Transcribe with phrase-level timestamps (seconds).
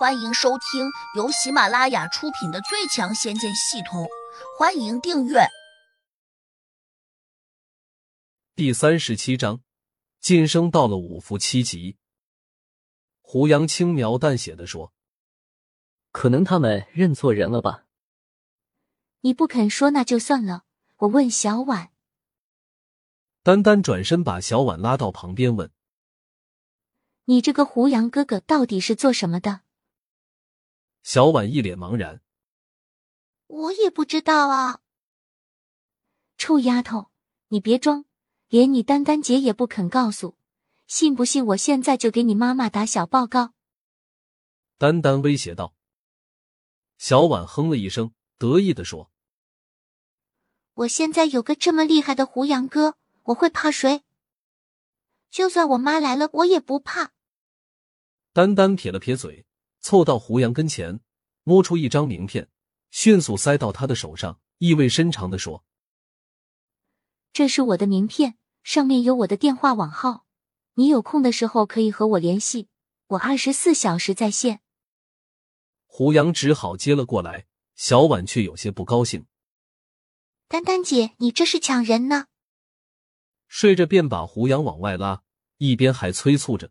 [0.00, 4.04] 欢迎收听由喜马拉雅出品的《最强仙剑系统》，
[4.58, 5.40] 欢迎订阅。
[8.54, 9.60] 第三十七章，
[10.18, 11.98] 晋升到了五福七级。
[13.20, 14.94] 胡杨轻描淡写的说
[16.12, 17.84] ：“可能他们认错人了吧？”
[19.20, 20.62] 你不肯说，那就算了。
[21.00, 21.90] 我问小婉。
[23.42, 25.70] 丹丹转身把小婉拉到旁边问
[27.26, 29.60] ：“你这个胡杨哥哥到底是做什么的？”
[31.02, 32.20] 小婉一脸茫然，
[33.46, 34.80] 我也不知道啊。
[36.36, 37.10] 臭丫头，
[37.48, 38.04] 你别装，
[38.48, 40.36] 连你丹丹姐也不肯告诉，
[40.86, 43.54] 信不信我现在就给你妈妈打小报告？
[44.78, 45.74] 丹丹威胁道。
[46.96, 49.10] 小婉哼了一声，得意的说
[50.74, 54.04] ：“我现在有个这么厉害的胡杨哥，我会怕谁？
[55.30, 57.12] 就算我妈来了，我也不怕。”
[58.32, 59.46] 丹丹撇了撇嘴。
[59.80, 61.00] 凑到胡杨跟前，
[61.42, 62.48] 摸出一张名片，
[62.90, 65.64] 迅速塞到他的手上，意味深长的说
[67.32, 70.26] ：“这是我的名片，上面有我的电话网号，
[70.74, 72.68] 你有空的时候可以和我联系，
[73.08, 74.60] 我二十四小时在线。”
[75.86, 79.26] 胡杨只好接了过来，小婉却有些不高兴
[80.46, 82.26] ：“丹丹姐，你这是抢人呢！”
[83.48, 85.22] 睡着便把胡杨往外拉，
[85.56, 86.70] 一边还催促着：“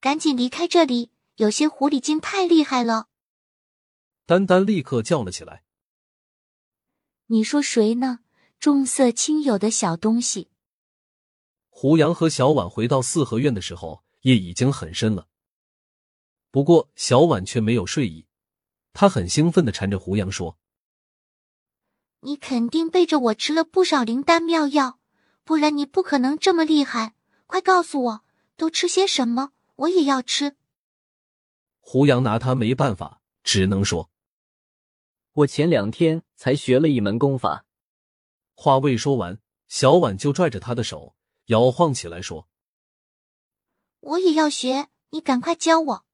[0.00, 3.06] 赶紧离开这里！”有些狐狸精太厉害了，
[4.26, 5.62] 丹丹立刻叫了起来。
[7.26, 8.18] 你说谁呢？
[8.58, 10.48] 重色轻友的小东西。
[11.68, 15.28] 胡杨和小婉回到四合院的时候，夜已经很深了。
[16.50, 18.26] 不过小婉却没有睡意，
[18.92, 20.58] 她很兴奋的缠着胡杨说
[22.22, 24.98] ：“你肯定背着我吃了不少灵丹妙药，
[25.44, 27.14] 不然你不可能这么厉害。
[27.46, 28.24] 快告诉我，
[28.56, 29.52] 都吃些什么？
[29.76, 30.56] 我也要吃。”
[31.90, 34.10] 胡杨拿他没办法，只能说
[35.32, 37.64] ：“我前两天才学了一门功法。”
[38.54, 41.16] 话未说完，小婉就拽着他的手
[41.46, 42.46] 摇晃起来，说
[44.00, 46.04] ：“我也要学，你赶快教我。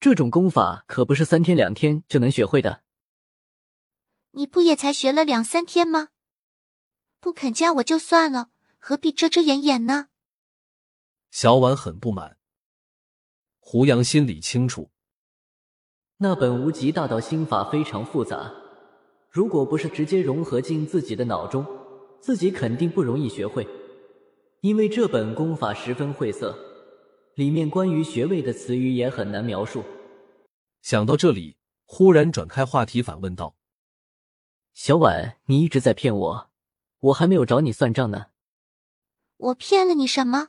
[0.00, 2.82] 这种功法可不是三天两天就能学会的。
[4.32, 6.08] 你不也才学了两三天吗？
[7.20, 10.08] 不肯教我就算了，何必遮遮掩掩呢？”
[11.30, 12.37] 小婉很不满。
[13.70, 14.88] 胡杨心里清楚，
[16.16, 18.50] 那本无极大道心法非常复杂，
[19.28, 21.66] 如果不是直接融合进自己的脑中，
[22.18, 23.68] 自己肯定不容易学会。
[24.62, 26.58] 因为这本功法十分晦涩，
[27.34, 29.84] 里面关于穴位的词语也很难描述。
[30.80, 33.54] 想到这里，忽然转开话题反问道
[34.72, 36.50] ：“小婉，你一直在骗我，
[37.00, 38.28] 我还没有找你算账呢。
[39.36, 40.48] 我骗了你什么？”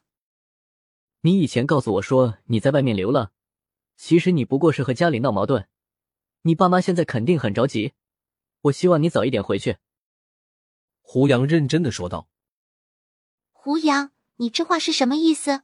[1.22, 3.31] 你以前告诉我说你在外面流浪，
[3.97, 5.68] 其实你不过是和家里闹矛盾。
[6.44, 7.94] 你爸妈现在肯定很着急，
[8.62, 9.78] 我希望你早一点回去。”
[11.02, 12.30] 胡杨认真的说道。
[13.52, 15.63] “胡杨，你这话是什么意思？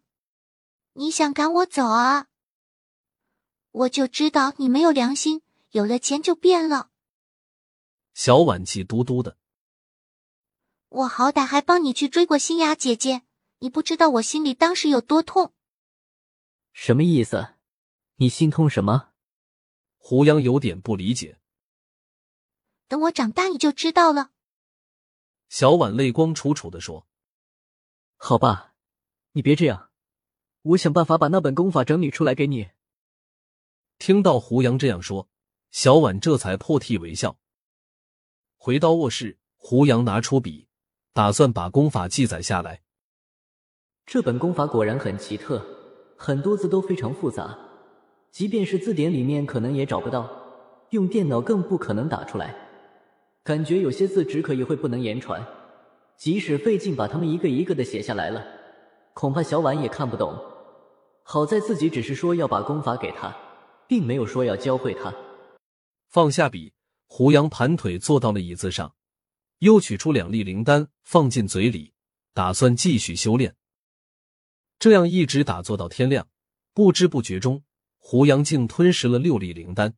[0.93, 2.27] 你想赶我走啊？
[3.71, 5.41] 我就知道你没有良心，
[5.71, 6.89] 有了钱就变了。”
[8.13, 9.37] 小婉气嘟嘟的。
[10.89, 13.21] “我好歹还帮你去追过新雅姐姐。”
[13.59, 15.53] 你不知道我心里当时有多痛，
[16.73, 17.55] 什么意思？
[18.15, 19.13] 你心痛什么？
[19.97, 21.39] 胡杨有点不理解。
[22.87, 24.31] 等我长大你就知道了。
[25.49, 27.07] 小婉泪光楚楚的说
[28.17, 28.75] ：“好吧，
[29.31, 29.91] 你别这样，
[30.61, 32.69] 我想办法把那本功法整理出来给你。”
[33.97, 35.29] 听到胡杨这样说，
[35.71, 37.39] 小婉这才破涕为笑。
[38.57, 40.67] 回到卧室，胡杨拿出笔，
[41.13, 42.83] 打算把功法记载下来。
[44.05, 45.65] 这本功法果然很奇特，
[46.15, 47.57] 很多字都非常复杂，
[48.31, 50.29] 即便是字典里面可能也找不到，
[50.91, 52.55] 用电脑更不可能打出来。
[53.43, 55.43] 感觉有些字只可意会不能言传，
[56.17, 58.45] 即使费劲把它们一个一个的写下来了，
[59.15, 60.39] 恐怕小婉也看不懂。
[61.23, 63.35] 好在自己只是说要把功法给他，
[63.87, 65.11] 并没有说要教会他。
[66.09, 66.73] 放下笔，
[67.07, 68.93] 胡杨盘腿坐到了椅子上，
[69.59, 71.93] 又取出两粒灵丹放进嘴里，
[72.35, 73.55] 打算继续修炼。
[74.77, 76.27] 这样一直打坐到天亮，
[76.73, 77.63] 不知不觉中，
[77.97, 79.95] 胡杨竟吞食了六粒灵丹。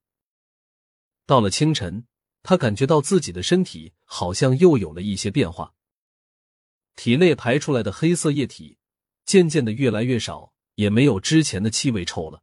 [1.26, 2.06] 到了清晨，
[2.44, 5.74] 他感觉到自己的身体好像又有了一些变化，
[6.96, 8.78] 体内排出来的黑色液体
[9.26, 12.42] 渐渐的越来越少，也没有之前的气味臭了，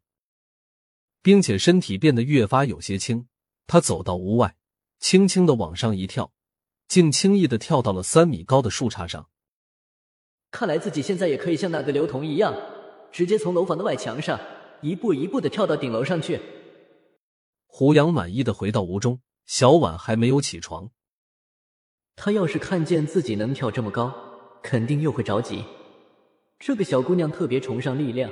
[1.23, 3.27] 并且身体变得越发有些轻。
[3.67, 4.57] 他走到屋外，
[5.01, 6.35] 轻轻的往上一跳，
[6.87, 9.31] 竟轻易的跳到了三米高的树杈上。
[10.55, 12.55] 看来自己现在也可以像那个刘同一样，
[13.11, 14.39] 直接从楼房的外墙上
[14.83, 16.41] 一步一步的跳到顶楼上去。
[17.67, 20.91] 胡杨满意的回到屋中，小婉还没有起床。
[22.15, 24.15] 她要是看见自己能跳这么高，
[24.63, 25.65] 肯定又会着急。
[26.61, 28.31] 这个小姑娘特别崇尚力量，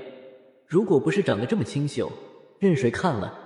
[0.69, 2.09] 如果不是长得这么清秀，
[2.61, 3.37] 任谁看了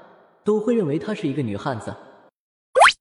[0.45, 1.97] 都会认为她是一个女汉子。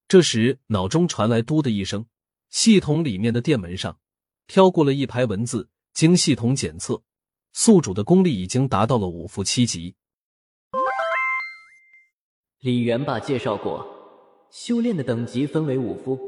[0.07, 2.06] 这时，脑中传来“嘟”的一声，
[2.50, 3.98] 系统里面的电门上
[4.47, 5.69] 飘过了一排文字。
[5.94, 7.01] 经系统检测，
[7.53, 9.95] 宿主的功力已经达到了五副七级。
[12.59, 13.88] 李元霸介绍过，
[14.51, 16.19] 修炼的等级分为五夫：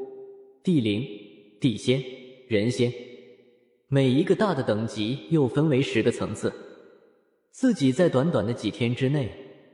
[0.64, 1.06] 地灵、
[1.60, 2.02] 地仙、
[2.48, 2.94] 人仙。
[3.90, 6.54] 每一个大的等级又分为十个层次。
[7.52, 9.30] 自己在短短的几天之内，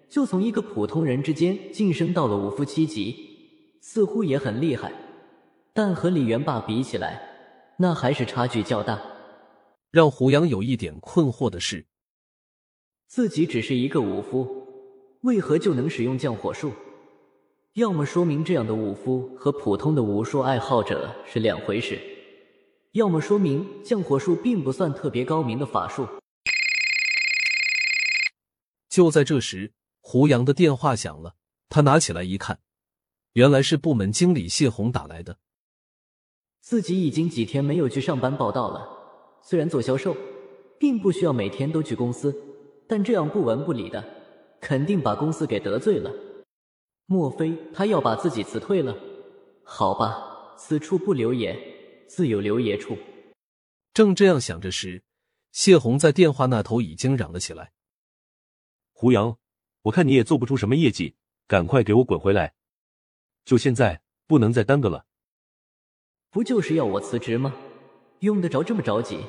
[0.10, 3.16] 就从一个普通人之间晋升到了五副七级，
[3.80, 4.92] 似乎也很厉害。
[5.72, 7.22] 但和李元霸比起来，
[7.78, 9.02] 那还是差距较大。
[9.92, 11.86] 让胡杨有一点困惑的是，
[13.08, 14.68] 自己只是一个武夫，
[15.22, 16.74] 为何就能使用降火术？
[17.74, 22.00] 要么说明这样的武夫和普通的武术爱好者是两回事，
[22.92, 26.08] 要么说明降火术并不算特别高明的法术。
[28.90, 31.36] 就在这时，胡杨的电话响了，
[31.70, 32.60] 他拿起来一看，
[33.34, 35.40] 原来是部门经理谢红打来的。
[36.64, 38.88] 自己已经几天没有去上班报道了。
[39.42, 40.16] 虽然做销售，
[40.80, 42.34] 并不需要每天都去公司，
[42.88, 44.02] 但这样不闻不理的，
[44.62, 46.10] 肯定把公司给得罪了。
[47.06, 48.96] 莫非他要把自己辞退了？
[49.66, 51.54] 好吧，此处不留爷，
[52.08, 52.98] 自有留爷处。
[53.94, 55.04] 正这样想着时，
[55.52, 57.74] 谢红在电话那头已经嚷了起来
[58.96, 59.38] ：“胡杨，
[59.82, 62.54] 我看你也做不出什么业绩，赶快给我滚回来！
[63.44, 65.06] 就现在，不能再耽搁了。
[66.34, 67.56] 不就是要我辞职吗？”
[68.20, 69.20] 用得着这么着急？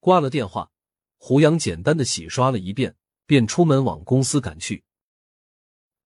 [0.00, 0.70] 挂了电话，
[1.18, 2.96] 胡杨简单的洗刷了一遍，
[3.26, 4.84] 便出门往公司赶去。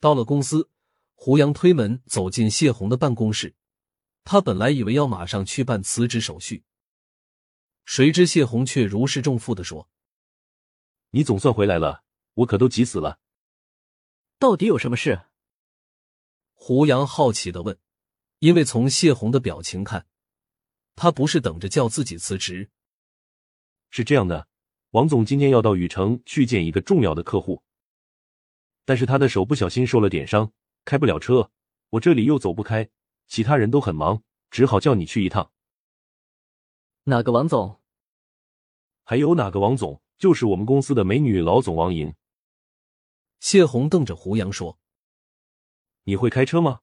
[0.00, 0.68] 到了公司，
[1.14, 3.54] 胡杨推门走进谢红的办公室。
[4.24, 6.64] 他本来以为要马上去办辞职手续，
[7.84, 9.88] 谁知谢红却如释重负的说
[11.12, 12.02] ：“你总算回来了，
[12.34, 13.20] 我可都急死了。
[14.38, 15.26] 到底有什么事？”
[16.54, 17.78] 胡杨好奇的问，
[18.44, 20.06] 因为从谢红的表情看。
[20.96, 22.68] 他不是等着叫自己辞职，
[23.88, 24.48] 是这样的，
[24.90, 27.62] 王总今天要到禹城去见一个重要的客户，
[28.84, 30.52] 但是他的手不小心受了点伤，
[30.84, 31.50] 开不了车，
[31.88, 32.90] 我这里又走不开，
[33.28, 35.50] 其他人都很忙，只好叫你去一趟。
[37.04, 37.80] 哪个王总？
[39.04, 40.02] 还有哪个王总？
[40.18, 42.14] 就是我们公司的美女老总王莹。
[43.40, 44.78] 谢红瞪着胡杨说
[46.04, 46.82] ：“你会开车吗？”